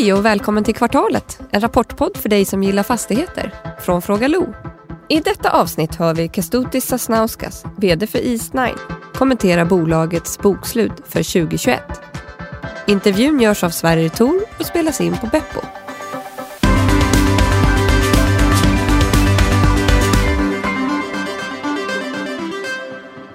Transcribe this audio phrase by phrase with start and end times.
[0.00, 4.54] Hej och välkommen till Kvartalet, en rapportpodd för dig som gillar fastigheter, från Fråga Lo.
[5.08, 8.78] I detta avsnitt hör vi Kestutis Sasnauskas, VD för Eastnine,
[9.14, 11.82] kommentera bolagets bokslut för 2021.
[12.86, 15.60] Intervjun görs av Sverige Tor och spelas in på Beppo.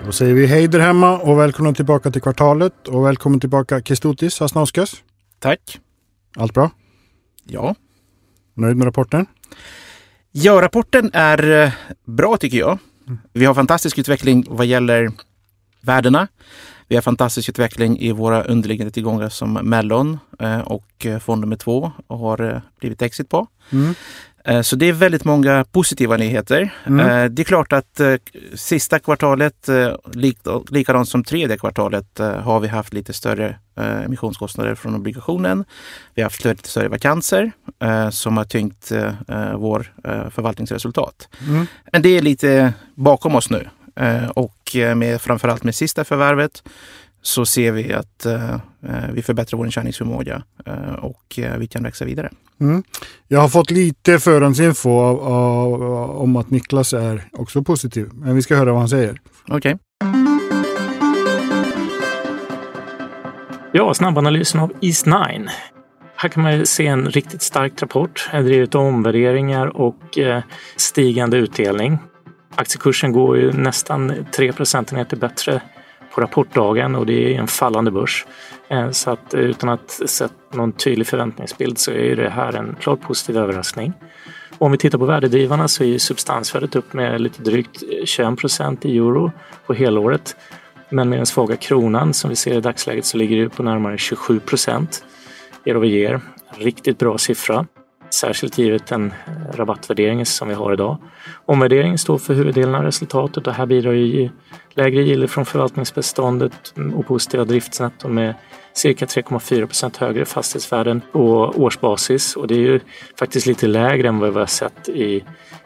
[0.05, 4.33] Då säger vi hej där hemma och välkomna tillbaka till kvartalet och välkommen tillbaka Kestutis
[4.33, 4.95] Sasnauskas.
[5.39, 5.79] Tack.
[6.35, 6.71] Allt bra?
[7.43, 7.75] Ja.
[8.53, 9.25] Nöjd med rapporten?
[10.31, 11.71] Ja, rapporten är eh,
[12.05, 12.77] bra tycker jag.
[13.33, 15.11] Vi har fantastisk utveckling vad gäller
[15.81, 16.27] värdena.
[16.87, 21.55] Vi har fantastisk utveckling i våra underliggande tillgångar som Mellon eh, och eh, fond nummer
[21.55, 23.47] två har blivit exit på.
[23.71, 23.93] Mm.
[24.63, 26.73] Så det är väldigt många positiva nyheter.
[26.85, 27.35] Mm.
[27.35, 28.01] Det är klart att
[28.53, 29.69] sista kvartalet,
[30.69, 35.65] likadant som tredje kvartalet, har vi haft lite större emissionskostnader från obligationen.
[36.15, 37.51] Vi har haft lite större vakanser
[38.11, 38.91] som har tyngt
[39.55, 39.93] vår
[40.29, 41.29] förvaltningsresultat.
[41.47, 41.67] Mm.
[41.91, 43.67] Men det är lite bakom oss nu.
[44.33, 46.63] Och med, framförallt med sista förvärvet
[47.21, 48.55] så ser vi att uh,
[49.13, 52.31] vi förbättrar vår intjäningsförmåga uh, och vi kan växa vidare.
[52.61, 52.83] Mm.
[53.27, 55.81] Jag har fått lite förhandsinfo av, av,
[56.21, 59.21] om att Niklas är också positiv, men vi ska höra vad han säger.
[59.47, 59.55] Okej.
[59.55, 59.75] Okay.
[63.73, 65.15] Ja, snabbanalysen av East 9.
[66.15, 70.17] Här kan man se en riktigt stark rapport, drivet av omvärderingar och
[70.75, 71.97] stigande utdelning.
[72.55, 75.61] Aktiekursen går ju nästan 3 procentenheter bättre
[76.13, 78.25] på rapportdagen och det är en fallande börs.
[78.67, 82.75] Eh, så att eh, utan att sett någon tydlig förväntningsbild så är det här en
[82.79, 83.93] klart positiv överraskning.
[84.57, 88.97] Om vi tittar på värdedrivarna så är substansvärdet upp med lite drygt 21 procent i
[88.97, 89.31] euro
[89.65, 90.35] på helåret.
[90.89, 93.97] Men med den svaga kronan som vi ser i dagsläget så ligger det på närmare
[93.97, 95.03] 27 procent
[95.65, 96.21] year over year.
[96.57, 97.65] Riktigt bra siffra.
[98.15, 99.13] Särskilt givet den
[99.53, 100.97] rabattvärdering som vi har idag.
[101.45, 104.29] Omvärderingen står för huvuddelen av resultatet och här bidrar ju
[104.73, 108.35] lägre yield från förvaltningsbeståndet och positiva driftsnetton med
[108.75, 112.79] cirka 3,4 procent högre fastighetsvärden på årsbasis och det är ju
[113.19, 115.23] faktiskt lite lägre än vad vi har sett i,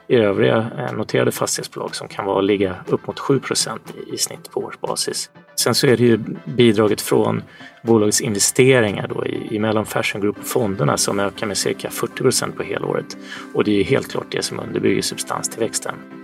[0.08, 4.18] i övriga eh, noterade fastighetsbolag som kan vara ligga upp mot 7 procent i, i
[4.18, 5.30] snitt på årsbasis.
[5.56, 7.44] Sen så är det ju bidraget från
[7.84, 12.64] bolagets investeringar då i, i Mellon Fashion Group-fonderna som ökar med cirka 40 procent på
[12.64, 13.18] helåret
[13.54, 16.19] och det är helt klart det som underbygger substanstillväxten.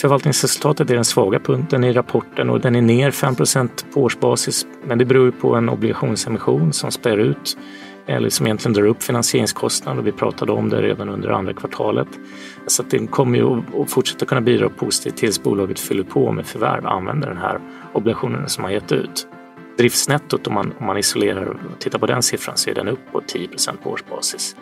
[0.00, 4.66] Förvaltningsresultatet är den svaga punkten i rapporten och den är ner 5% på årsbasis.
[4.84, 7.58] Men det beror på en obligationsemission som spär ut
[8.06, 10.02] eller som egentligen drar upp finansieringskostnader.
[10.02, 12.08] Vi pratade om det redan under andra kvartalet.
[12.66, 16.46] Så att den kommer ju att fortsätta kunna bidra positivt tills bolaget fyller på med
[16.46, 17.60] förvärv och använder den här
[17.92, 19.26] obligationen som man gett ut.
[19.78, 23.12] Driftsnettot, om man, om man isolerar och tittar på den siffran, så är den upp
[23.12, 24.56] på 10% på årsbasis.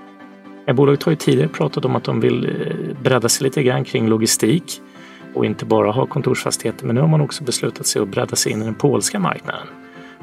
[0.75, 4.09] Bolaget har ju tidigare pratat om att de vill eh, bredda sig lite grann kring
[4.09, 4.83] logistik
[5.39, 6.87] och inte bara ha kontorsfastigheter.
[6.87, 9.67] Men nu har man också beslutat sig att bredda sig in i den polska marknaden.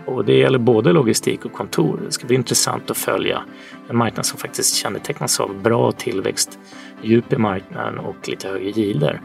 [0.06, 2.00] Och det gäller både logistik och kontor.
[2.06, 3.44] Det ska bli intressant att följa
[3.90, 6.60] en marknad som faktiskt kännetecknas av bra tillväxt,
[7.02, 9.22] djup i marknaden och lite högre gilder.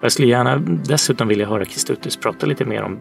[0.00, 3.00] Jag skulle gärna dessutom vilja höra Kristutis prata lite mer om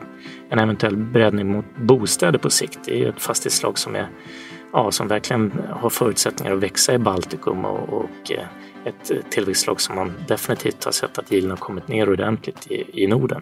[0.50, 2.80] en eventuell breddning mot bostäder på sikt.
[2.86, 4.08] Det är ju ett fastighetsslag som, är,
[4.74, 8.46] ja, som verkligen har förutsättningar att växa i Baltikum och, och eh,
[8.86, 13.08] ett tillväxtslag som man definitivt har sett att yielden har kommit ner ordentligt i, i
[13.08, 13.42] Norden.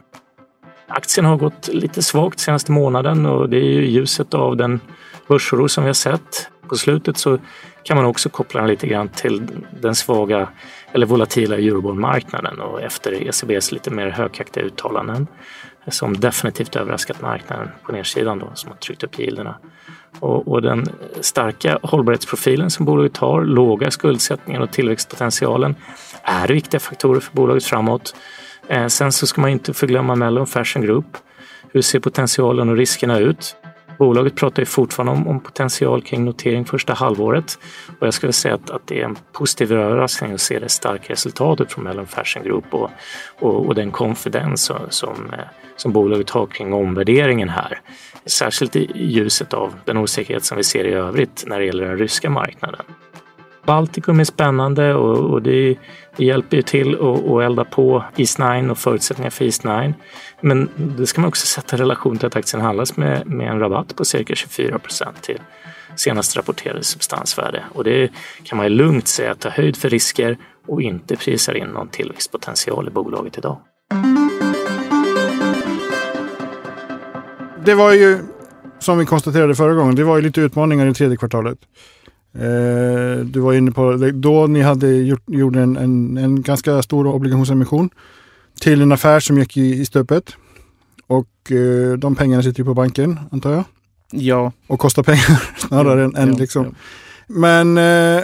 [0.88, 4.80] Aktien har gått lite svagt senaste månaden och det är ju ljuset av den
[5.28, 6.50] börsoro som vi har sett.
[6.68, 7.40] På slutet så
[7.84, 9.47] kan man också koppla den lite grann till
[9.81, 10.50] den svaga
[10.91, 15.28] eller volatila eurobondmarknaden och efter ECBs lite mer högaktiga uttalanden
[15.88, 19.57] som definitivt överraskat marknaden på nedsidan då, som har tryckt upp yielderna.
[20.22, 20.86] Och, och, den
[21.22, 25.76] starka hållbarhetsprofilen som bolaget har, låga skuldsättningen och tillväxtpotentialen
[26.24, 28.16] är viktiga faktorer för bolaget framåt.
[28.68, 31.18] Eh, sen så ska man inte förglömma Mellon Fashion Group.
[31.74, 33.56] Hur ser potentialen och riskerna ut?
[34.01, 37.59] Bolaget pratar ju fortfarande om, om potential kring notering första halvåret
[38.00, 41.13] och jag skulle säga att, att det är en positiv överraskning att se det starka
[41.13, 42.89] resultatet från Mellon Fashion Group och,
[43.39, 45.39] och, och den konfidens som, som, eh,
[45.75, 47.81] som bolaget har kring omvärderingen här.
[48.25, 51.97] Särskilt i ljuset av den osäkerhet som vi ser i övrigt när det gäller den
[51.97, 52.86] ryska marknaden.
[53.66, 55.78] Baltikum är spännande och, och det,
[56.18, 59.94] det, hjälper ju till att elda på East 9 och förutsättningar för East 9.
[60.42, 63.60] Men det ska man också sätta i relation till att aktien handlas med, med en
[63.60, 65.40] rabatt på cirka 24 procent till
[65.96, 67.63] senast rapporterade substansvärde.
[67.74, 68.12] Och det
[68.44, 70.38] kan man ju lugnt säga att ta höjd för risker
[70.68, 73.57] och inte prisar in någon tillväxtpotential i bolaget idag.
[77.66, 78.19] Det var ju,
[78.80, 81.57] som vi konstaterade förra gången, det var ju lite utmaningar i tredje kvartalet.
[82.33, 87.07] Eh, du var inne på då ni hade gjort, gjorde en, en, en ganska stor
[87.07, 87.89] obligationsemission
[88.60, 90.36] till en affär som gick i, i stöpet.
[91.07, 93.63] Och eh, de pengarna sitter ju på banken antar jag.
[94.12, 94.51] Ja.
[94.68, 96.66] Och kostar pengar snarare än, än ja, liksom.
[96.66, 96.72] ja.
[97.28, 98.24] Men eh,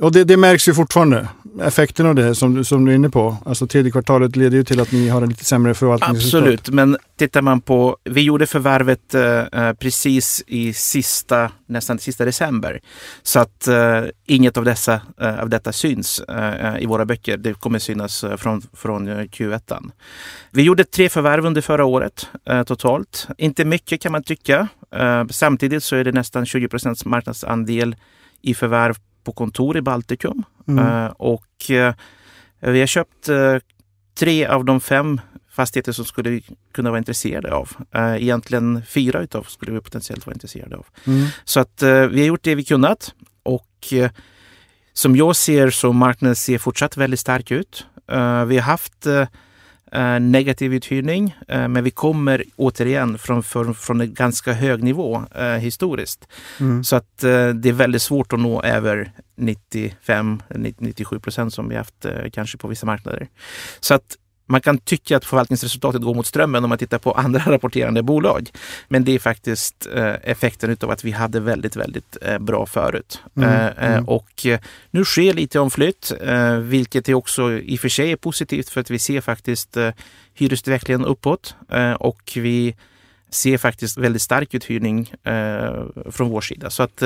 [0.00, 1.28] och det, det märks ju fortfarande.
[1.62, 3.36] Effekten av det som, du- som du är inne på.
[3.44, 6.42] Alltså tredje kvartalet leder ju till att ni har en lite sämre förvaltningsresultat.
[6.42, 12.24] Absolut, men tittar man på, vi gjorde förvärvet eh, eh precis i sista, nästan sista
[12.24, 12.80] december.
[13.22, 17.36] Så att eh, inget av, dessa, eh, av detta syns eh, i våra böcker.
[17.36, 19.90] Det kommer synas eh, från, från eh, Q1.
[20.50, 23.28] Vi gjorde tre förvärv under förra året eh, totalt.
[23.38, 24.68] Inte mycket kan man tycka.
[24.96, 27.96] Eh, samtidigt så är det nästan 20 procents marknadsandel
[28.42, 28.94] i förvärv
[29.28, 30.44] på kontor i Baltikum.
[30.68, 30.86] Mm.
[30.86, 31.94] Eh, och eh,
[32.60, 33.56] vi har köpt eh,
[34.18, 35.20] tre av de fem
[35.50, 36.40] fastigheter som skulle
[36.72, 37.70] kunna vara intresserade av.
[37.94, 40.86] Egentligen fyra utav skulle vi potentiellt vara intresserade av.
[41.06, 41.26] Mm.
[41.44, 43.94] Så att vi har gjort det vi kunnat och
[44.92, 47.86] som jag ser så marknaden ser fortsatt väldigt stark ut.
[48.46, 49.06] Vi har haft
[49.92, 55.24] eh, negativ uthyrning eh, men vi kommer återigen från, från, från en ganska hög nivå
[55.34, 56.28] eh, historiskt.
[56.60, 56.84] Mm.
[56.84, 62.04] Så att eh, det är väldigt svårt att nå över 95-97 procent som vi haft
[62.04, 63.28] eh, kanske på vissa marknader.
[63.80, 64.16] Så att
[64.48, 68.50] man kan tycka att förvaltningsresultatet går mot strömmen om man tittar på andra rapporterande bolag.
[68.88, 73.22] Men det är faktiskt eh, effekten utav att vi hade väldigt, väldigt eh, bra förut.
[73.36, 74.08] Mm, Eh, mm.
[74.08, 74.46] Och
[74.90, 76.12] nu sker lite omflytt,
[76.62, 79.76] vilket är också i och för sig är positivt för att vi ser faktiskt
[80.34, 81.54] hyresutvecklingen uppåt
[81.98, 82.76] och vi
[83.30, 85.12] ser faktiskt väldigt stark uthyrning
[86.10, 86.70] från vår sida.
[86.70, 87.02] Så att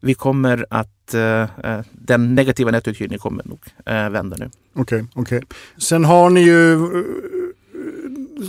[0.00, 4.50] vi kommer att, eh, eh, den negativa nettouthyrningen kommer nog eh, vända nu.
[4.74, 5.42] Okej, okej.
[5.78, 7.04] Sen har ni ju eh,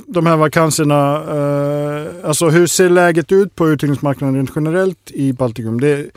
[0.07, 1.15] de här vakanserna.
[1.15, 5.81] Eh, alltså hur ser läget ut på uthyrningsmarknaden rent generellt i Baltikum?
[5.81, 6.09] Det,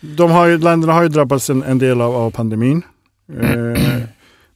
[0.00, 2.82] de har ju, länderna har ju drabbats en, en del av, av pandemin.
[3.40, 3.82] Eh,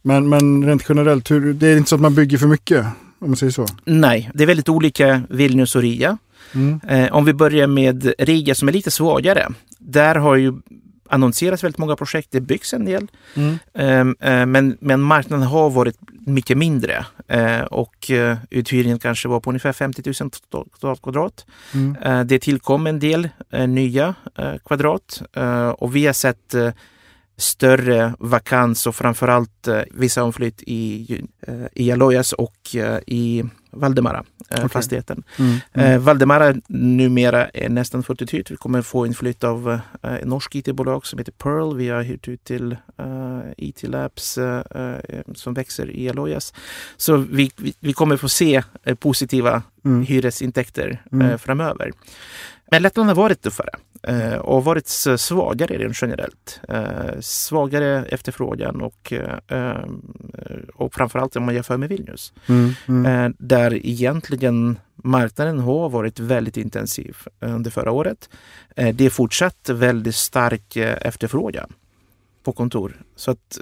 [0.03, 2.87] men, men rent generellt, hur, det är inte så att man bygger för mycket
[3.19, 3.67] om man säger så.
[3.85, 6.19] Nej, det är väldigt olika Vilnius och Riga.
[6.55, 6.81] Mm.
[6.89, 9.49] Eh, om vi börjar med Riga som är lite svagare.
[9.79, 10.53] Där har ju
[11.09, 13.07] annonserats väldigt många projekt, det byggs en del.
[13.35, 13.59] Mm.
[13.75, 15.97] Ehm, eh, Men, men marknaden har varit
[16.27, 21.47] mycket mindre eh, och eh, uthyrningen kanske var på ungefär 50 000 total- totalkvadrat.
[21.75, 21.97] Mm.
[22.03, 24.15] Eh, Det tillkom en del eh, nya
[24.65, 25.23] kvadrat
[25.77, 26.55] och vi har sett
[27.37, 34.25] större vakans och framförallt eh, vissa omflytt i, eh, i Alojas och eh, i Valdemara,
[34.51, 34.69] eh, Okej.
[34.69, 35.23] fastigheten.
[35.39, 35.59] Mm.
[35.73, 38.51] Eh, Valdemara numera är nästan fullt ut.
[38.51, 41.77] Vi kommer få inflytt av eh, ett norskt IT-bolag som heter Pearl.
[41.77, 46.55] Vi har hyrt ut till eh, IT Labs eh, eh, som växer i Alojas.
[46.97, 50.03] Så vi, vi, vi kommer få se eh, positiva Mm.
[50.07, 51.31] hyresintäkter Mm.
[51.31, 51.93] eh, framöver.
[52.71, 53.71] Men Lettland har varit tuffare
[54.03, 56.61] eh, och varit svagare rent generellt.
[56.69, 59.13] Eh, svagare efterfrågan och,
[59.49, 59.85] eh,
[60.75, 62.33] och framförallt om man jämför med Vilnius.
[62.47, 62.73] Mm.
[62.89, 63.35] Mm.
[63.39, 68.29] Där egentligen marknaden har varit väldigt intensiv under förra året.
[68.77, 71.73] Det är fortsatt väldigt stark efterfrågan
[72.45, 73.03] på kontor.
[73.17, 73.59] Så att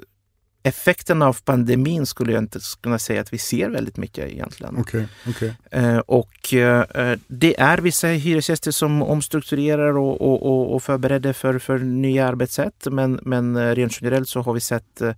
[0.63, 4.77] effekten av pandemin skulle jag inte kunna säga att vi ser väldigt mycket egentligen.
[4.79, 5.55] Okej, okej.
[5.71, 11.59] Eh, och eh, det är vissa hyresgäster som omstrukturerar och, och, och, och förbereder för,
[11.59, 12.87] för nya arbetssätt.
[12.91, 15.13] Men, men eh, rent generellt så har vi sett eh,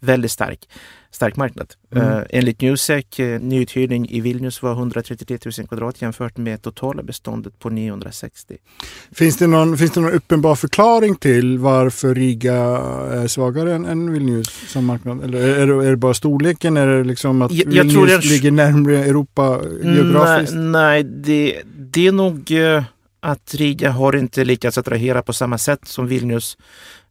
[0.00, 0.68] väldigt stark,
[1.10, 1.72] stark marknad.
[1.92, 2.08] Mm.
[2.08, 7.58] Eh, enligt Newsec, eh, nyuthyrning i Vilnius var 133 000 kvadrat jämfört med totala beståndet
[7.58, 8.56] på 960.
[9.12, 12.54] Finns, det någon, finns det någon uppenbar förklaring till varför Riga
[13.12, 15.24] är svagare än, än Vilnius som marknad?
[15.24, 16.76] Eller är det, är det bara storleken?
[16.76, 20.54] Är det liksom att Jag- jag Vilnius tror det ligger närmare Europa geografiskt?
[20.56, 22.84] Nej, nej det, det är nog eh,
[23.20, 26.58] att Riga har inte lyckats attrahera på samma sätt som Vilnius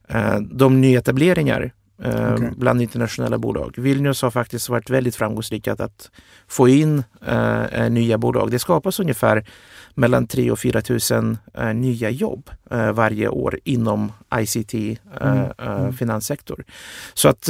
[0.10, 1.72] eh, de nyetableringar
[2.04, 2.52] eh, Okej.
[2.58, 3.74] bland internationella bolag.
[3.78, 6.12] Vilnius har faktiskt varit väldigt framgångsrika att, att
[6.48, 8.52] få in eh, eh, nya bolag.
[8.52, 9.46] Det skapas ungefär
[9.94, 14.74] mellan 3 och 4 tusen eh, nya jobb eh, varje år inom ICT
[15.22, 15.94] Mm, mm.
[15.94, 16.64] finanssektor.
[17.14, 17.50] Så att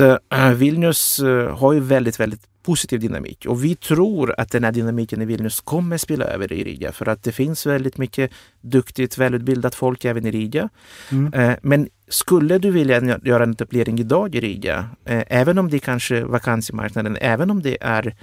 [0.56, 5.26] Vilnius har ju väldigt, väldigt positiv dynamik och vi tror att den här dynamiken i
[5.26, 10.06] Vilnius kommer spela över i Riga för att det finns väldigt mycket duktigt, välutbildat folk
[10.06, 10.70] även i Riga.
[11.12, 11.56] Mm.
[11.62, 15.80] Men skulle du vilja göra en etablering idag i Riga, eh, även om det är
[15.80, 18.16] kanske vakans i marknaden, även om det är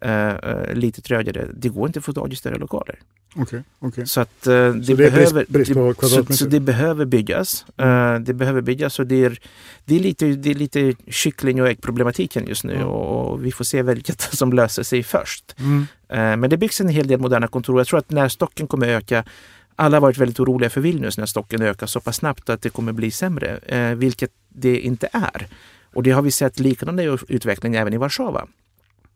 [0.00, 2.98] eh, eh, lite trögare, det går inte att få tag i större lokaler.
[4.06, 6.34] Så att eh, det, Så det brist- behöver, brist på det, så, kvadratmeter?
[6.34, 7.66] så det behöver byggas.
[7.76, 9.38] Eh, det behöver byggas och det är,
[9.84, 12.86] det är, lite, det är lite kyckling och äggproblematiken just nu Mm.
[12.88, 15.56] och, vi får se vilket som löser sig först.
[15.58, 15.86] Mm.
[16.40, 17.78] Men det byggs en hel del moderna kontor.
[17.80, 19.24] Jag tror att när stocken kommer öka
[19.78, 22.70] alla har varit väldigt oroliga för Vilnius när stocken ökar så pass snabbt att det
[22.70, 25.46] kommer bli sämre, eh, vilket det inte är.
[25.94, 28.46] Och det har vi sett liknande utveckling även i Warszawa.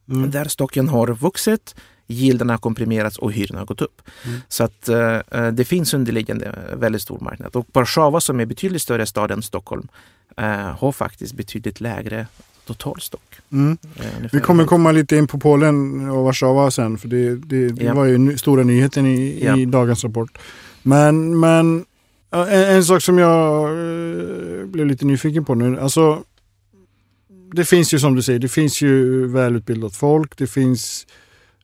[0.08, 0.30] Mm.
[0.30, 1.74] Där stocken har vuxit,
[2.06, 4.02] gilderna har komprimerats och hyrorna har gått upp.
[4.24, 4.40] Mm.
[4.48, 7.56] Så att eh, eh det finns underliggande väldigt stor marknad.
[7.56, 9.88] Och Warszawa som är betydligt större stad än Stockholm
[10.36, 12.26] eh, har faktiskt betydligt lägre
[12.66, 13.40] totalstock.
[13.52, 13.78] Mm.
[13.96, 17.94] Eh, vi kommer komma lite in på Polen och Warszawa sen för det, det, ja.
[17.94, 19.58] var ju stora nyheten i, ja.
[19.58, 20.38] i dagens rapport.
[20.82, 21.84] Men, men
[22.30, 25.80] en, en sak som jag eh, blev lite nyfiken på nu.
[25.80, 26.22] Alltså,
[27.52, 30.38] det finns ju som du säger, det finns ju välutbildat folk.
[30.38, 31.06] Det finns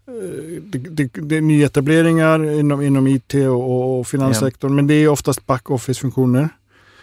[0.09, 4.71] eh, det, det, det är nyetableringar inom, inom IT och, och finanssektorn.
[4.71, 4.75] Ja.
[4.77, 6.49] Men det är oftast backoffice-funktioner.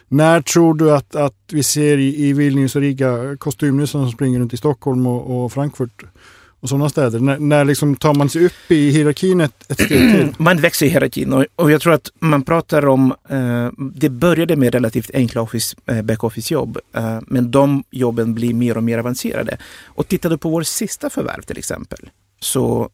[0.08, 4.40] När tror du att, att vi ser i, i Vilnius och Riga kostymnissar som springer
[4.40, 6.04] runt i Stockholm och, och Frankfurt
[6.60, 7.20] och sådana städer?
[7.20, 10.36] När, när liksom tar man sig upp i hierarkin ett, ett steg till?
[10.44, 14.56] Man växer i hierarkin och, och jag tror att man pratar om, eh, det började
[14.56, 19.58] med relativt enkla office, eh, backoffice-jobb, eh, men de jobben blir mer och mer avancerade.
[19.86, 22.10] Och tittar du på vår sista förvärv till exempel,
[22.40, 22.90] så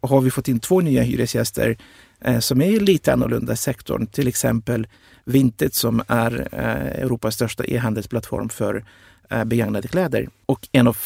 [0.00, 1.78] har vi fått in två nya hyresgäster
[2.20, 4.06] eh, som är lite annorlunda sektorn.
[4.06, 4.86] Till exempel
[5.28, 8.84] Vinted som är eh, Europas största e-handelsplattform för
[9.30, 10.96] eh, begagnade kläder och en av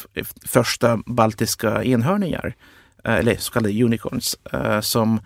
[0.46, 2.54] första baltiska enhörningar,
[3.04, 5.20] eh, eller så kallade unicorns, eh, som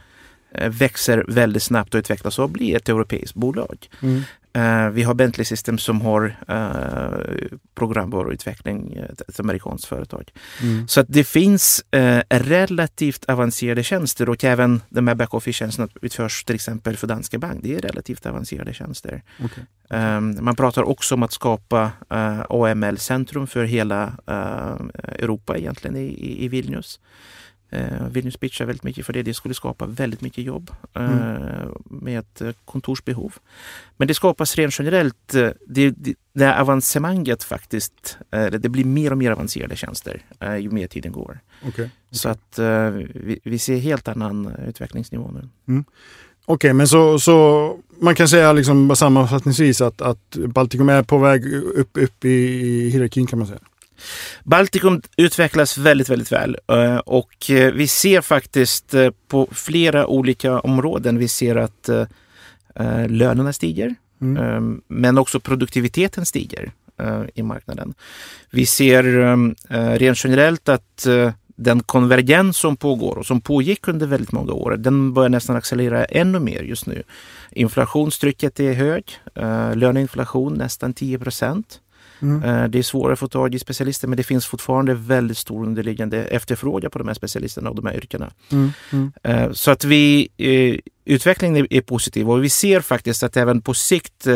[0.50, 3.88] eh, växer väldigt snabbt och utvecklas och blir ett europeiskt bolag.
[4.02, 4.22] Mm.
[4.58, 10.32] Uh, vi har Bentley Systems som har uh, programvaruutveckling, ett amerikanskt företag.
[10.62, 10.88] Mm.
[10.88, 16.54] Så att det finns uh, relativt avancerade tjänster och även de här backoffice-tjänsterna utförs till
[16.54, 17.60] exempel för Danske Bank.
[17.62, 19.22] Det är relativt avancerade tjänster.
[19.44, 19.64] Okay.
[19.90, 21.90] Um, man pratar också om att skapa
[22.48, 24.12] AML-centrum för hela
[25.02, 27.00] Europa egentligen i, i Vilnius.
[27.74, 29.22] Eh, Vilnius pitchar väldigt mycket för det.
[29.22, 31.72] Det skulle skapa väldigt mycket jobb eh, mm.
[31.84, 33.34] med eh, kontorsbehov.
[33.96, 39.10] Men det skapas rent generellt, eh, det, det, det avancemanget faktiskt, eh, det blir mer
[39.10, 41.40] och mer avancerade tjänster eh, ju mer tiden går.
[41.60, 41.68] Okay.
[41.68, 41.88] Okay.
[42.10, 42.58] Så att
[43.14, 45.48] vi, vi, ser helt annan utvecklingsnivå nu.
[45.68, 45.84] Mm.
[46.46, 51.18] Okej, okay, men så, så man kan säga liksom sammanfattningsvis att, att Baltikum är på
[51.18, 53.60] väg upp, upp i, i hierarkin kan man säga?
[54.44, 60.60] Baltikum utvecklas väldigt, väldigt väl eh, och eh, vi ser faktiskt eh, på flera olika
[60.60, 61.18] områden.
[61.18, 61.90] Vi ser att
[63.06, 64.80] lönerna stiger, mm.
[64.88, 66.72] men också produktiviteten stiger
[67.34, 67.94] i marknaden.
[68.50, 69.02] Vi ser
[69.98, 71.06] rent generellt att
[71.56, 76.04] den konvergens som pågår och som pågick under väldigt många år, den börjar nästan accelerera
[76.04, 77.02] ännu mer just nu.
[77.50, 79.18] Inflationstrycket är hög,
[79.74, 81.80] löneinflation nästan 10 procent.
[82.24, 82.42] Mm.
[82.42, 85.66] Eh, det är svårare att få tag i specialister men det finns fortfarande väldigt stor
[85.66, 88.30] underliggande efterfrågan på de här specialisterna och de här yrkena.
[88.52, 88.70] Mm.
[88.92, 89.12] Mm.
[89.22, 93.74] Eh, så att vi, eh, utvecklingen är positiv och vi ser faktiskt att även på
[93.74, 94.26] sikt,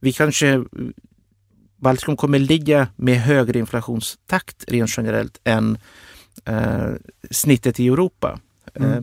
[0.00, 0.64] vi kanske
[1.76, 5.78] Baltikum kommer ligga med högre inflationstakt rent generellt än
[6.44, 6.90] eh,
[7.30, 8.38] snittet i Europa.
[8.74, 8.92] Mm.
[8.92, 9.02] Eh,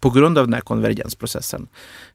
[0.00, 1.68] på grund av den här konvergensprocessen.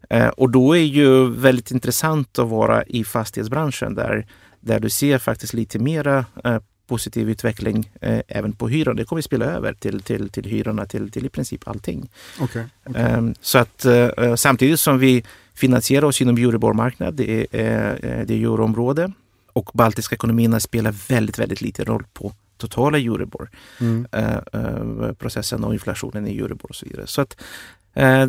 [0.10, 4.28] Eh, och då är ju väldigt intressant att vara i fastighetsbranschen där
[4.60, 8.96] där du ser faktiskt lite mera eh, positiv utveckling eh, även på hyran.
[8.96, 12.10] Det kommer spela över till, till, till hyrorna, till, till i princip allting.
[12.40, 13.04] Okay, okay.
[13.04, 15.24] Eh, så att eh, samtidigt som vi
[15.54, 17.96] finansierar oss inom Euribor-marknad, det är, eh,
[18.26, 19.12] det är euroområde
[19.54, 25.64] och baltiska ekonomierna spelar väldigt, väldigt liten roll på totala Euribor-processen mm.
[25.64, 27.08] Eh, och inflationen i Euribor och så vidare.
[27.08, 27.42] Så att Eh,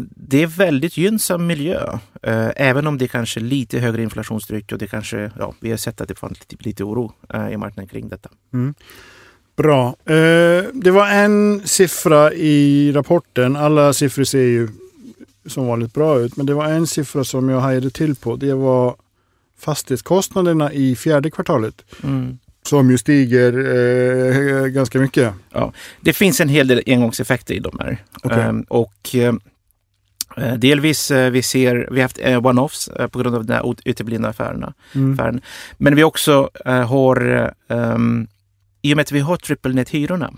[0.07, 4.79] det är väldigt gynnsam miljö, eh, även om det är kanske lite högre inflationstryck och
[4.79, 7.89] det kanske, ja, vi har sett att det fanns lite, lite oro eh, i marknaden
[7.89, 8.29] kring detta.
[8.53, 8.75] Mm.
[9.57, 9.97] Bra.
[10.73, 13.57] Det var en siffra i rapporten.
[13.57, 14.69] Alla siffror ser ju
[15.47, 18.37] som vanligt bra ut, men det var en siffra som jag hajade till på.
[18.37, 18.97] Det var
[19.59, 21.85] fastighetskostnaderna i fjärde kvartalet.
[22.03, 22.39] Mm.
[22.63, 25.35] Som ju stiger eh, ganska mycket.
[25.51, 28.05] Ja, det finns en hel del engångseffekter i de här.
[28.23, 28.49] Okay.
[28.49, 29.33] Um, och Eh,
[30.57, 34.75] delvis eh, vi ser, vi har haft eh, one-offs på grund av här uteblivna affärerna.
[34.95, 35.41] Mm.
[35.77, 38.29] Men vi också har, um,
[38.83, 40.35] i och med att vi har triple net-hyrorna,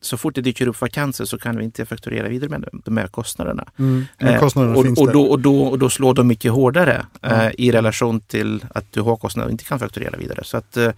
[0.00, 3.06] så fort det dyker upp vakanser så kan vi inte fakturera vidare med de här
[3.06, 3.64] kostnaderna.
[3.78, 4.04] Mm,
[4.40, 7.46] kostnaderna och, och, då, och, då, och då slår de mycket hårdare mm.
[7.46, 10.44] uh, i relation till att du har kostnader och inte kan fakturera vidare.
[10.44, 10.90] Så att uh,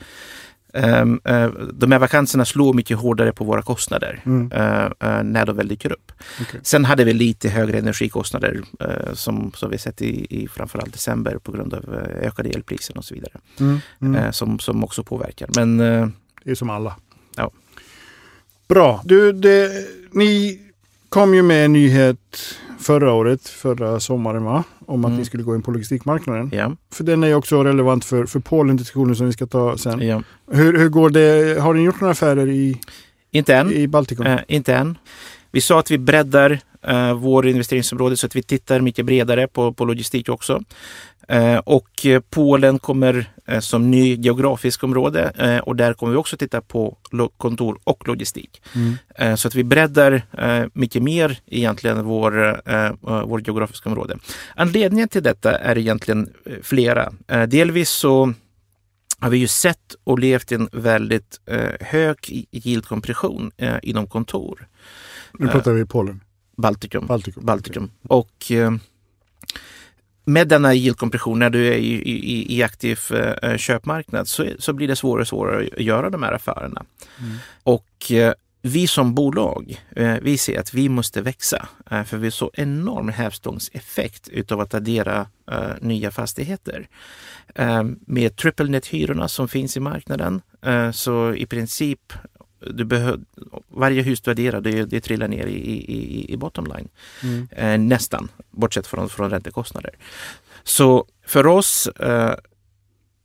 [0.77, 4.53] Um, uh, de här vakanserna slår mycket hårdare på våra kostnader mm.
[4.53, 6.13] uh, uh, när de väl dyker upp.
[6.41, 6.61] Okay.
[6.63, 8.63] Sen hade vi lite högre energikostnader
[9.13, 13.15] som, som vi sett i, i framförallt december på grund av ökade elpriser och så
[13.15, 13.33] vidare.
[13.61, 13.81] Mm.
[14.01, 14.33] Mm.
[14.33, 15.49] som, som också påverkar.
[15.57, 15.79] Men,
[16.45, 16.97] det är som alla.
[17.37, 17.51] Ja.
[18.69, 19.03] Bra.
[19.05, 19.71] Du, det,
[20.13, 20.61] ni
[21.09, 22.19] kom ju med en nyhet
[22.79, 24.65] förra året, förra sommaren va?
[24.89, 25.19] Om att Mm.
[25.19, 26.51] ni skulle gå in på logistikmarknaden.
[26.53, 30.01] Ja, För den är också relevant för, för Polen diskussionen som vi ska ta sen.
[30.07, 30.23] ja.
[30.51, 31.61] Hur, hur går det?
[31.61, 32.81] Har ni gjort några affärer i,
[33.31, 33.73] Inte än.
[33.73, 34.27] i Baltikum?
[34.27, 34.99] Eh, inte än.
[35.53, 39.73] Vi sa att vi breddar eh, vår investeringsområde så att vi tittar mycket bredare på,
[39.73, 40.63] på logistik också.
[41.29, 46.37] Eh, och eh, Polen kommer eh, som ny geografisk område och där kommer vi också
[46.37, 46.97] titta på
[47.37, 48.63] kontor och logistik.
[48.75, 49.37] Mm.
[49.37, 50.23] Så att vi breddar
[50.79, 52.61] mycket mer egentligen vår,
[53.27, 54.19] vår geografiska område.
[54.55, 57.13] Anledningen till detta är egentligen flera.
[57.49, 58.33] Delvis så
[59.19, 61.41] har vi ju sett och levt i en väldigt
[61.81, 63.51] hög yieldkompression
[63.83, 64.69] inom kontor.
[65.39, 66.21] Nu pratar vi Polen,
[66.57, 67.07] Baltikum.
[67.07, 67.45] Baltikum.
[67.45, 67.91] Baltikum.
[68.09, 68.53] Och
[70.29, 73.01] med denna yieldkompression när du är i, i, i aktiv
[73.43, 76.85] eh, köpmarknad så, så blir det svårare och svårare att göra de här affärerna.
[77.19, 77.37] Mm.
[77.63, 82.27] Och eh, vi som bolag, eh, vi ser att vi måste växa eh, för vi
[82.27, 86.89] har så enorm hävstångseffekt utav att addera eh, nya fastigheter.
[87.55, 90.43] Eh, med triple net-hyrorna som finns i marknaden
[90.93, 92.13] så i princip
[92.71, 93.21] du behöver,
[93.69, 95.59] varje hus du adderar det, det trillar ner i,
[95.93, 96.89] i, i bottom line.
[97.23, 97.49] Mm.
[97.51, 99.95] Eh, nästan, bortsett från, från räntekostnader.
[100.63, 102.35] Så för oss, eh,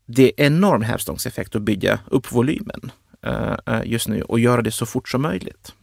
[0.05, 2.91] det är enorm hävstångseffekt att bygga upp volymen
[3.25, 5.73] eh, eh, just nu och göra det så fort som möjligt.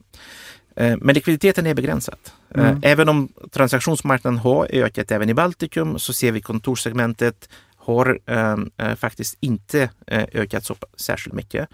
[0.77, 2.19] Eh, men likviditeten är begränsad.
[2.55, 2.81] Eh, Mm.
[2.83, 7.49] Även om transaktionsmarknaden har ökat även i Baltikum så ser vi kontorssegmentet
[7.89, 11.69] har eh, eh, faktiskt inte eh, ökat så särskilt mycket.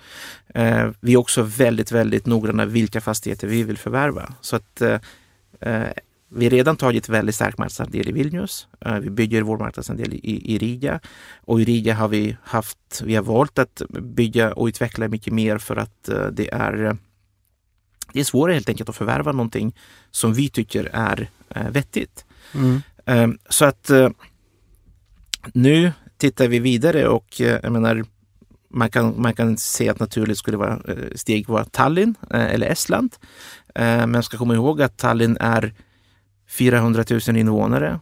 [0.55, 4.35] Eh, vi är också väldigt, väldigt noggranna vilka fastigheter vi vill förvärva.
[4.41, 5.01] Så att eh,
[5.61, 5.89] eh,
[6.29, 8.69] vi har redan tagit väldigt stark marknadsandel i Vilnius.
[8.81, 11.01] Eh, vi bygger vår marknadsandel i, i Riga
[11.41, 15.59] och i Riga har vi haft, vi har valt att bygga och utveckla mycket mer
[15.59, 16.97] för att det är
[18.13, 19.77] det är svårare helt enkelt att förvärva någonting
[20.11, 21.29] som vi tycker är
[21.71, 22.25] vettigt.
[22.55, 22.83] Mm.
[23.07, 23.91] Eh, så att
[25.53, 25.93] nu
[26.25, 28.05] tittar vi vidare och eh, jag menar
[28.69, 32.67] man kan, man kan se att naturligt skulle vara eh, steg vara Tallinn eh, eller
[32.67, 33.17] Estland.
[34.07, 35.75] Men ska komma ihåg att Tallinn är
[36.49, 38.01] 400 000 invånare.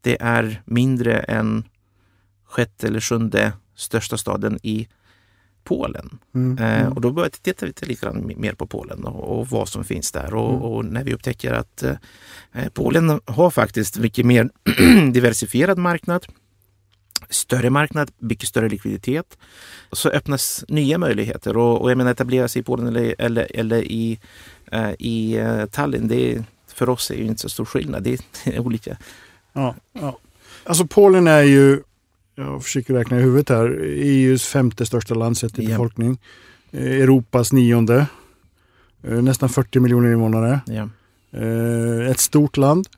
[0.00, 1.64] Det är mindre än
[2.44, 4.88] sjätte eller sjunde största staden i
[5.64, 6.18] Polen.
[6.34, 6.58] Mm.
[6.58, 6.92] Eh, Mm.
[6.92, 9.84] och då börjar vi titta lite, lite grann mer på Polen och, och vad som
[9.84, 10.34] finns där.
[10.34, 10.62] Och, Mm.
[10.62, 14.50] och när vi upptäcker att eh, Polen har faktiskt mycket mer
[15.12, 16.26] diversifierad marknad,
[17.30, 19.38] större marknad, mycket större likviditet,
[19.92, 21.56] så öppnas nya möjligheter.
[21.56, 24.18] Och, och jag menar etablera sig i Polen eller, eller, eller i,
[24.72, 28.02] eh, i eh, Tallinn, det för oss är ju inte så stor skillnad.
[28.02, 28.96] Det är olika.
[29.52, 30.18] Ja, ja.
[30.64, 31.80] Alltså Polen är ju,
[32.34, 35.68] jag försöker räkna i huvudet här, EUs femte största land sett i Ja.
[35.70, 36.18] befolkning.
[36.70, 38.06] Eh, Europas nionde.
[39.02, 40.60] Eh, Nästan 40 miljoner invånare.
[40.66, 40.88] Ja,
[42.10, 42.88] Ett stort land,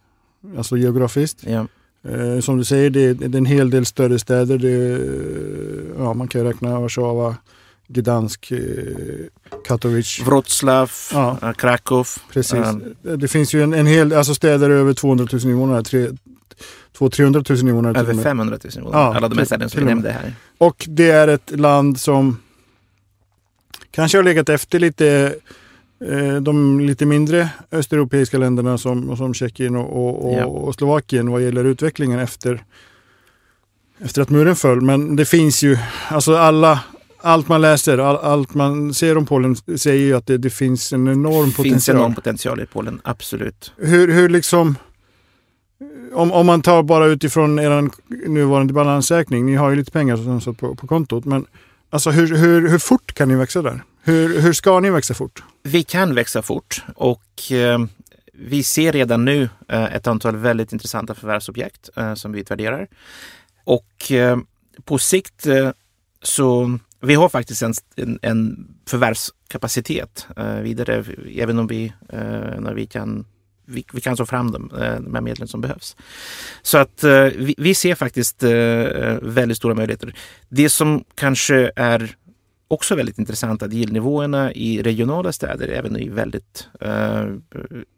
[0.56, 1.44] alltså geografiskt.
[1.46, 1.66] ja,
[2.08, 4.58] Eh, Som du säger, det är, det är en hel del större städer.
[4.58, 4.98] Det
[5.98, 7.36] ja, man kan räkna Warszawa,
[7.88, 8.58] Gdansk, eh,
[9.64, 10.22] Katowice.
[10.24, 11.38] Wroclaw, Ja.
[11.42, 12.06] eh, Krakow.
[12.32, 12.60] Precis.
[13.02, 13.16] Ja.
[13.16, 15.82] Det finns ju en, en hel, alltså städer över 200 000 invånare.
[15.82, 16.08] Tre,
[16.92, 17.98] 200 000 invånare.
[18.00, 18.22] Över med.
[18.24, 19.00] 500 000 invånare.
[19.02, 20.34] Ja, Alla de här städerna som vi nämnde här.
[20.58, 22.36] Och det är ett land som
[23.90, 25.34] kanske har legat efter lite
[26.42, 30.44] de lite mindre östeuropeiska länderna som, som Tjeckien och, och, Ja.
[30.44, 32.62] och Slovakien vad gäller utvecklingen efter,
[33.98, 34.80] efter att muren föll.
[34.80, 36.80] Men det finns ju, alltså alla,
[37.20, 40.92] allt man läser, all, allt man ser om Polen säger ju att det, det finns
[40.92, 41.96] en enorm Det finns potential.
[41.96, 43.72] enorm potential i Polen, absolut.
[43.76, 44.74] Hur, hur liksom,
[46.12, 47.90] om, om man tar bara utifrån er
[48.28, 51.46] nuvarande balansräkning, ni har ju lite pengar som står på, på kontot, men
[51.90, 53.82] alltså hur, hur, hur fort kan ni växa där?
[54.04, 55.42] Hur, hur ska ni växa fort?
[55.62, 57.78] Vi kan växa fort och eh,
[58.32, 62.88] vi ser redan nu eh, ett antal väldigt intressanta förvärvsobjekt eh, som vi utvärderar.
[63.64, 64.38] Och eh,
[64.84, 65.70] på sikt eh,
[66.22, 71.04] så vi har faktiskt en, en, en förvärvskapacitet eh, vidare,
[71.36, 73.24] även om vi, eh, när vi kan
[73.64, 75.96] vi, vi kan ta fram dem, eh, de här medlen som behövs.
[76.62, 78.50] Så att eh, vi, vi ser faktiskt eh,
[79.22, 80.14] väldigt stora möjligheter.
[80.48, 82.16] Det som kanske är
[82.72, 87.26] också väldigt intressant att yieldnivåerna i regionala städer även är väldigt, eh,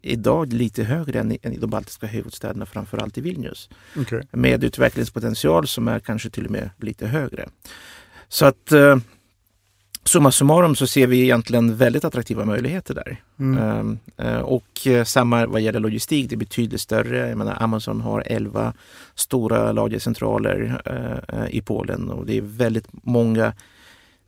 [0.01, 3.69] idag lite högre än i, än i de baltiska huvudstäderna, framförallt i Vilnius.
[3.95, 4.21] Okay.
[4.31, 7.49] Med utvecklingspotential som är kanske till och med lite högre.
[8.27, 8.97] Så att eh,
[10.03, 13.17] summa summarum så ser vi egentligen väldigt attraktiva möjligheter där.
[13.39, 13.63] Mm.
[13.63, 17.29] Ehm, eh, och eh, samma vad gäller logistik, det är betydligt större.
[17.29, 18.73] Jag menar, Amazon har 11
[19.15, 23.53] stora lagercentraler eh, eh, i Polen och det är väldigt många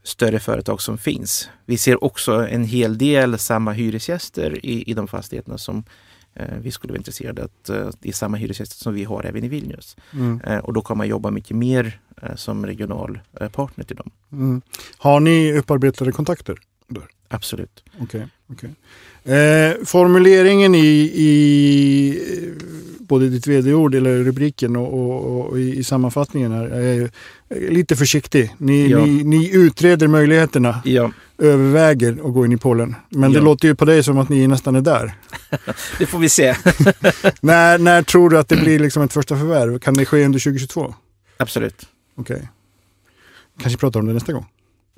[0.07, 1.49] större företag som finns.
[1.65, 5.83] Vi ser också en hel del samma hyresgäster i, i de fastigheterna som
[6.61, 7.65] vi skulle vara intresserade att
[7.99, 9.97] det är samma hyresgäster som vi har även i Vilnius.
[10.13, 10.59] Mm.
[10.63, 11.99] och då kan man jobba mycket mer
[12.35, 13.19] som regional
[13.51, 14.11] partner till dem.
[14.31, 14.61] Mm.
[14.97, 16.57] Har ni upparbetade kontakter?
[17.29, 17.83] Absolut.
[17.99, 18.69] Okay, okay.
[19.35, 21.33] eh, formuleringen i, i
[22.99, 27.09] både ditt vd-ord eller rubriken och, och, och i, i, sammanfattningen här är
[27.49, 28.55] lite försiktig.
[28.57, 29.05] Ni, ja.
[29.05, 31.11] ni, ni utreder möjligheterna, ja.
[31.37, 32.95] överväger att gå in i Polen.
[33.09, 33.39] Men ja.
[33.39, 35.13] det låter ju på dig som att ni nästan är där.
[35.99, 36.55] det får vi se.
[37.41, 39.79] när, när tror du att det blir liksom ett första förvärv?
[39.79, 40.95] Kan det ske under 2022?
[41.37, 41.87] Absolut.
[42.15, 42.35] Okej.
[42.35, 42.47] Okay.
[43.59, 44.45] Kanske pratar om det nästa gång.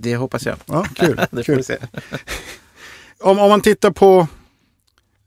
[0.01, 0.55] Det hoppas jag.
[0.65, 1.19] Ja, kul.
[1.45, 1.63] kul.
[3.19, 4.27] om, om man tittar på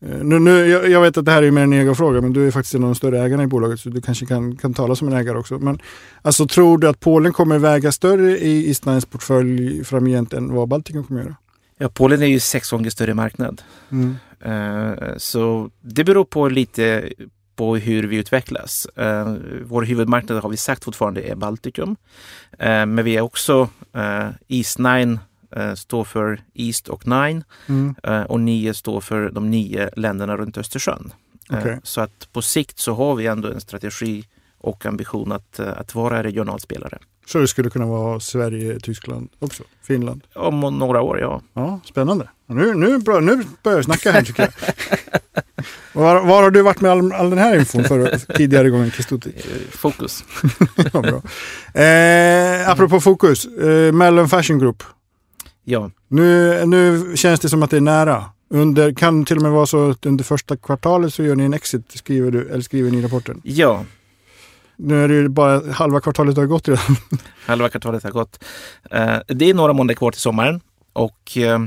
[0.00, 2.46] eh, nu, nu, jag, jag vet att det här är mer en ägarfråga, men du
[2.46, 4.96] är faktiskt en av de större ägarna i bolaget så du kanske kan, kan tala
[4.96, 5.58] som en ägare också.
[5.58, 5.78] Men
[6.22, 11.04] alltså, tror du att Polen kommer väga större i Eastnines portfölj framgent än vad Baltikum
[11.04, 11.36] kommer göra?
[11.78, 13.62] Ja, Polen är ju sex gånger större marknad.
[13.90, 14.16] Mm.
[14.46, 17.12] Uh, så det beror på lite
[17.56, 18.86] på hur vi utvecklas.
[19.00, 21.90] Uh, vår huvudmarknad har vi sagt fortfarande är Baltikum.
[21.90, 21.96] Uh,
[22.86, 25.20] men vi är också uh, East Nine
[25.74, 27.94] står för East och Nine mm.
[28.26, 31.12] och nio står för de nio länderna runt Östersjön.
[31.50, 31.76] Okay.
[31.82, 34.24] Så att på sikt så har vi ändå en strategi
[34.58, 36.98] och ambition att, att vara regionalspelare.
[37.26, 39.62] Så det skulle kunna vara Sverige, Tyskland också?
[39.82, 40.22] Finland?
[40.34, 41.42] Om några år, ja.
[41.54, 42.28] Ja, Spännande.
[42.46, 44.52] Nu, nu, bra, nu börjar vi snacka här tycker jag.
[46.02, 49.32] var, var, har du varit med all, all den här infon för tidigare gången, Kestuti?
[49.36, 50.24] Eh, fokus.
[50.92, 51.22] ja, bra.
[51.82, 54.82] Eh, apropå fokus, eh, Mellon Fashion Group.
[55.64, 55.90] Ja.
[56.08, 58.24] Nu, nu känns det som att det är nära.
[58.50, 61.54] Under, kan till och med vara så att under första kvartalet så gör ni en
[61.54, 63.40] exit, skriver, du, eller skriver ni i rapporten.
[63.44, 63.84] Ja,
[64.76, 66.96] nu är det ju bara halva kvartalet har gått redan.
[67.46, 68.44] Halva kvartalet har gått.
[68.90, 70.60] Eh, det är några månader kvar till sommaren
[70.92, 71.58] och eh,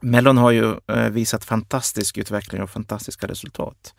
[0.00, 3.94] Mellon har ju eh, visat fantastisk utveckling och fantastiska resultat.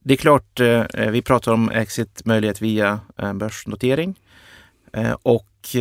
[0.00, 0.60] Det är klart,
[1.10, 3.00] vi pratar om exit-möjlighet via
[3.34, 4.14] börsnotering
[5.22, 5.76] och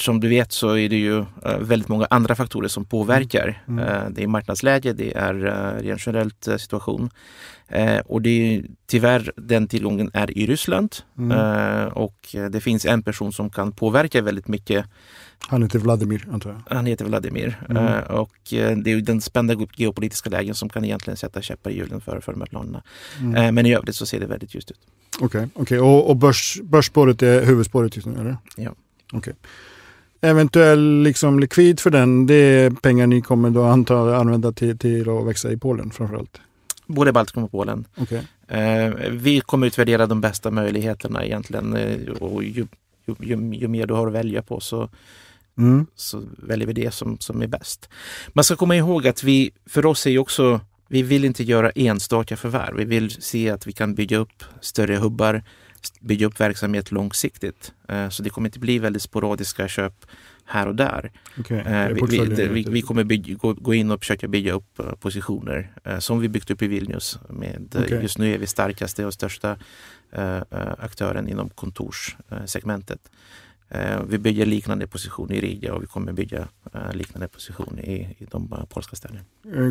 [0.00, 1.24] som du vet så är det ju
[1.60, 3.62] väldigt många andra faktorer som påverkar.
[3.68, 3.84] Mm.
[3.84, 4.14] Mm.
[4.14, 5.34] Det är marknadsläge, det är
[5.82, 7.10] rent generellt situation.
[7.70, 11.30] Eh, och det är tyvärr den tillgången är i Ryssland mm.
[11.30, 12.16] eh, och
[12.50, 14.86] det finns en person som kan påverka väldigt mycket.
[15.48, 16.76] Han heter Vladimir antar jag?
[16.76, 17.86] Han heter Vladimir mm.
[17.86, 21.76] eh, och eh, det är den spända geopolitiska lägen som kan egentligen sätta käppar i
[21.76, 22.82] hjulen för, för planerna.
[23.20, 23.36] Mm.
[23.36, 24.78] Eh, men i övrigt så ser det väldigt ljust ut.
[25.20, 25.78] Okej, okay, okay.
[25.78, 28.36] och, och börs, börsspåret är huvudspåret just nu eller?
[28.56, 28.70] Ja.
[29.12, 29.18] Okej.
[29.18, 29.34] Okay.
[30.20, 35.08] Eventuell liksom likvid för den, det är pengar ni kommer då anta använda till, till
[35.08, 36.40] att växa i Polen framförallt?
[36.86, 37.84] Både Baltikum och Polen.
[37.96, 38.22] Okay.
[38.48, 41.76] Eh, vi kommer utvärdera de bästa möjligheterna egentligen.
[41.76, 42.66] Eh, och ju,
[43.06, 44.88] ju, ju, ju, mer du har att välja på så,
[45.58, 45.86] mm.
[45.94, 47.88] så väljer vi det som, som är bäst.
[48.28, 51.70] Man ska komma ihåg att vi, för oss är ju också, vi vill inte göra
[51.70, 52.76] enstaka förvärv.
[52.76, 55.42] Vi vill se att vi kan bygga upp större hubbar,
[56.00, 57.72] bygga upp verksamhet långsiktigt.
[57.88, 60.06] Eh, så det kommer inte bli väldigt sporadiska köp
[60.44, 61.12] här och där.
[61.38, 64.94] Okay, eh, vi, vi, vi, kommer bygga, gå, gå, in och försöka bygga upp uh,
[64.94, 67.18] positioner som vi byggt upp i Vilnius.
[67.28, 68.02] Med, okay.
[68.02, 69.56] Just nu är vi starkaste och största
[70.78, 73.10] aktören inom kontorssegmentet.
[74.06, 76.48] vi bygger liknande positioner i Riga och vi kommer bygga
[76.92, 79.20] liknande positioner i, i de polska städerna.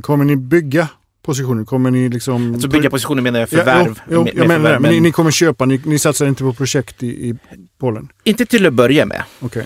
[0.01, 0.89] Kommer ni bygga
[1.21, 1.65] positioner?
[1.65, 2.53] Kommer ni liksom...
[2.53, 3.95] Alltså bygga positioner menar jag förvärv.
[3.97, 6.43] Ja, jo, jo, jag menar det, men ni, ni, kommer köpa, ni, ni satsar inte
[6.43, 7.35] på projekt i, i
[7.77, 8.11] Polen?
[8.23, 9.23] Inte till att börja med.
[9.39, 9.65] Okay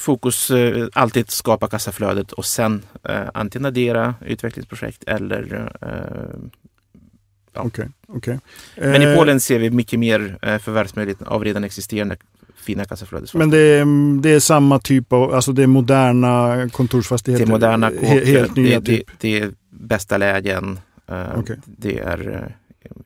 [0.00, 6.50] fokus eh, alltid skapa kassaflödet och sen eh, antingen addera utvecklingsprojekt eller eh,
[7.52, 7.62] ja.
[7.62, 8.38] okay, okay.
[8.74, 12.16] Men i Polen ser vi mycket mer eh, förvärvsmöjligheter av redan existerande
[12.60, 13.38] fina kassaflödesfastigheter.
[13.38, 17.46] Men det är, det är samma typ av, alltså det är moderna kontorsfastigheter?
[17.46, 19.06] Det är moderna he, helt nya det, typ.
[19.06, 20.78] det, det är bästa lägen.
[21.10, 21.56] Uh, okay.
[21.64, 22.36] Det är uh,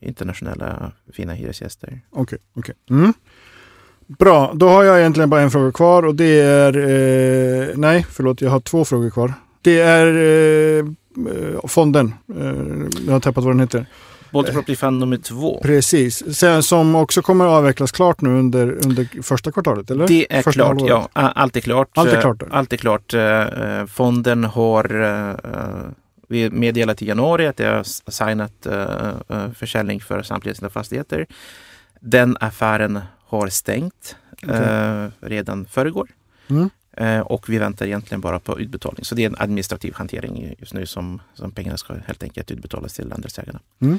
[0.00, 2.00] internationella fina hyresgäster.
[2.10, 2.74] Okej, okej.
[2.90, 3.12] Mm.
[4.06, 6.76] Bra, då har jag egentligen bara en fråga kvar och det är...
[6.76, 9.34] Eh, nej, förlåt, jag har två frågor kvar.
[9.62, 10.06] Det är
[10.78, 10.84] eh,
[11.66, 12.14] fonden.
[12.36, 12.44] Eh,
[13.06, 13.86] jag har tappat vad den heter.
[14.35, 15.61] Baltic Property Fund nummer två.
[15.62, 20.07] Precis, Sen, som också kommer avvecklas klart nu under, under första kvartalet, eller?
[20.07, 21.09] Det är första klart, halvåret.
[21.14, 21.33] ja.
[21.35, 21.88] Allt är klart.
[21.94, 22.42] Allt är klart.
[22.51, 23.14] Allt är klart.
[23.14, 25.90] Eh, fonden har eh,
[26.29, 31.27] vi meddelat i januari att de har signat uh, försäljning för samtliga sina fastigheter.
[32.01, 34.62] Den affären har stängt okay.
[34.62, 36.09] eh, redan förrgår.
[36.51, 36.70] Mm.
[36.96, 39.04] Eh, och vi väntar egentligen bara på utbetalning.
[39.04, 42.94] Så det är en administrativ hantering just nu som, som pengarna ska helt enkelt utbetalas
[42.94, 43.61] till andelsägarna.
[43.80, 43.98] Mm.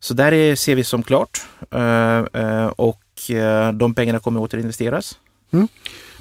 [0.00, 1.40] Så där är, ser vi som klart.
[1.70, 3.02] Eh, eh och
[3.74, 5.18] de pengarna kommer återinvesteras.
[5.50, 5.68] Mm.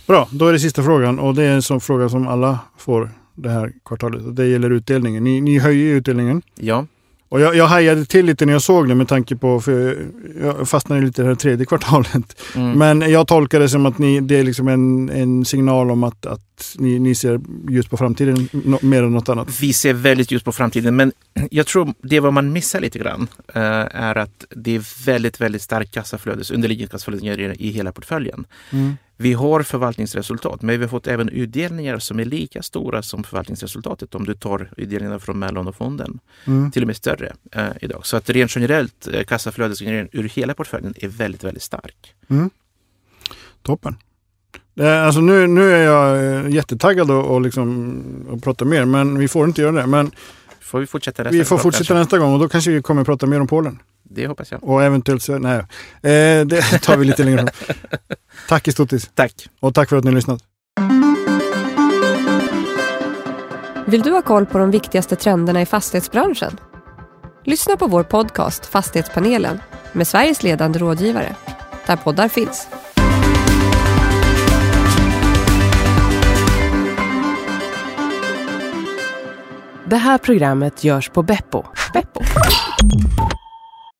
[0.07, 3.09] Bra, då är det sista frågan och det är en sån fråga som alla får
[3.35, 4.35] det här kvartalet.
[4.35, 5.23] Det gäller utdelningen.
[5.23, 6.41] Ni, ni höjer utdelningen.
[6.55, 6.85] Ja,
[7.29, 9.97] Och jag, jag hajade till lite när jag såg det med tanke på, för
[10.41, 12.41] jag fastnade lite i det här tredje kvartalet.
[12.55, 12.71] mm.
[12.71, 16.25] Men jag tolkar det som att ni, det är liksom en, en signal om att,
[16.25, 17.39] att ni, ni ser
[17.69, 19.61] ljus på framtiden no, mer än något annat.
[19.61, 20.95] vi ser väldigt ljust på framtiden.
[20.95, 21.11] Men
[21.51, 23.61] jag tror det vad man missar lite grann eh,
[23.91, 28.45] är att det är väldigt, väldigt starkt kassaflödes, underliggande kassaflöde i hela portföljen.
[28.71, 28.97] Mm.
[29.21, 34.15] Vi har förvaltningsresultat, men vi har fått även utdelningar som är lika stora som förvaltningsresultatet
[34.15, 36.19] om du tar utdelningarna från Mellon och fonden.
[36.45, 36.71] Mm.
[36.71, 38.05] Till och med större eh, idag.
[38.05, 42.13] Så att rent generellt, eh, kassaflödet ur hela portföljen är väldigt, väldigt stark.
[42.29, 42.49] Mm.
[43.61, 43.95] Toppen.
[44.79, 48.03] Eh, Alltså nu, nu är jag eh, jättetaggad och, och liksom,
[48.33, 49.87] att prata mer, men vi får inte göra det.
[49.87, 50.11] Men
[50.61, 51.93] Får vi fortsätta nästa vi får gång fortsätta kanske?
[52.03, 53.79] nästa gång och då kanske vi kommer prata mer om Polen.
[54.09, 54.63] Det hoppas jag.
[54.63, 55.57] Och eventuellt så, nej.
[55.57, 57.75] Eh, det tar vi lite längre fram.
[58.47, 59.47] Tack Istotis Tack!
[59.59, 60.41] och tack för att ni har lyssnat.
[63.87, 66.57] Vill du ha koll på de viktigaste trenderna i fastighetsbranschen?
[67.43, 69.59] Lyssna på vår podcast Fastighetspanelen
[69.93, 71.35] med Sveriges ledande rådgivare,
[71.87, 72.67] där poddar finns.
[79.85, 81.63] Det här programmet görs på Beppo.
[81.93, 82.21] Beppo.